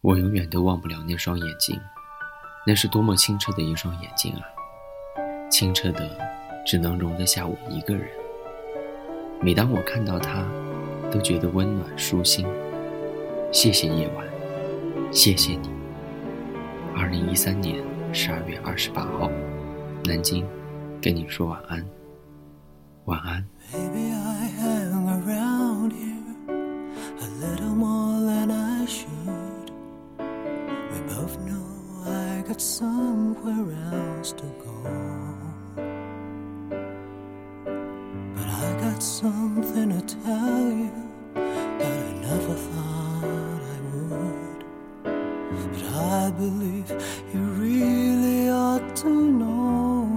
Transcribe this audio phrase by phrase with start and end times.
[0.00, 1.78] 我永远都忘不了那双眼睛，
[2.64, 4.42] 那是多么清澈的一双眼睛啊！
[5.50, 6.08] 清澈的，
[6.64, 8.08] 只能容得下我一个人。
[9.40, 10.46] 每当我看到它，
[11.10, 12.46] 都觉得温暖舒心。
[13.50, 14.24] 谢谢夜晚，
[15.10, 15.68] 谢谢你。
[16.96, 19.28] 二零一三年十二月二十八号，
[20.04, 20.46] 南京，
[21.02, 21.84] 跟你说晚安，
[23.06, 23.44] 晚安。
[32.60, 34.82] Somewhere else to go.
[38.34, 40.90] But I got something to tell you
[41.34, 44.64] that I never thought I would.
[45.72, 46.90] But I believe
[47.32, 50.08] you really ought to know.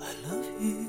[0.00, 0.86] I love you.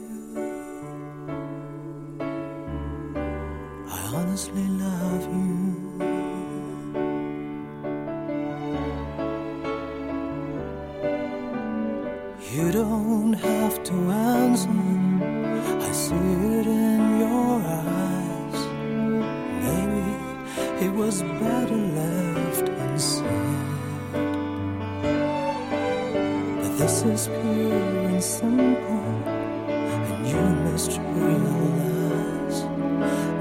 [3.89, 5.56] I honestly love you.
[12.53, 14.69] You don't have to answer.
[14.69, 18.59] I see it in your eyes.
[19.65, 23.25] Maybe it was better left unsaid.
[26.61, 29.13] But this is pure and simple,
[29.67, 32.61] and you must realize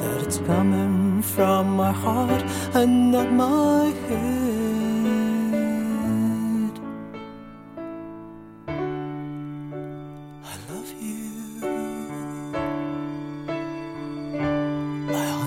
[0.03, 2.43] that it's coming from my heart
[2.75, 4.56] and not my head.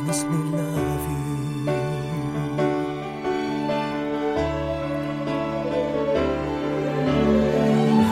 [0.09, 1.69] Honestly love you.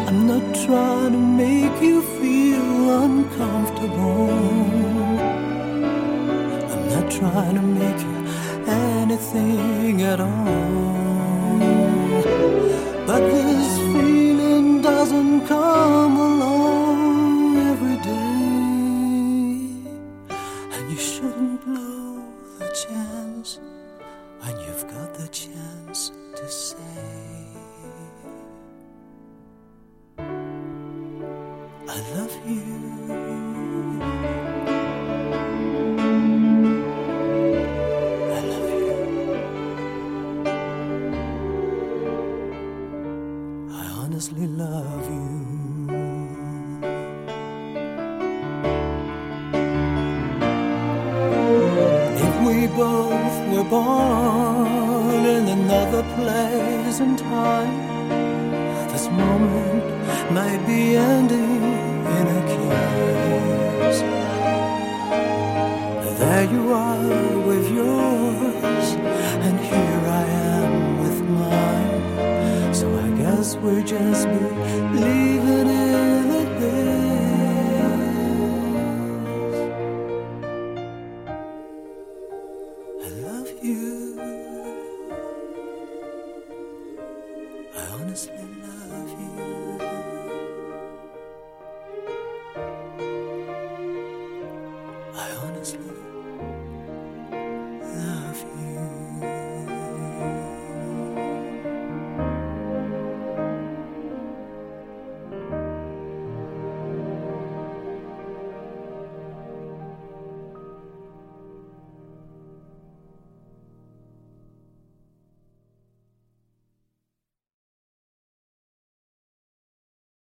[0.07, 4.29] I'm not trying to make you feel uncomfortable.
[6.73, 8.17] I'm not trying to make you
[8.67, 11.57] anything at all.
[13.07, 16.46] But this feeling doesn't come along
[25.37, 26.77] chance to say,
[31.87, 32.63] I love you.
[38.35, 38.95] I love you.
[43.71, 45.27] I honestly love you.
[52.25, 54.56] If we both were born
[56.15, 58.09] place and time,
[58.89, 59.83] this moment
[60.31, 61.61] might be ending
[62.17, 63.97] in a kiss.
[66.19, 68.87] There you are with yours,
[69.45, 70.73] and here I am
[71.03, 72.73] with mine.
[72.73, 74.86] So I guess we'll just be leaving it at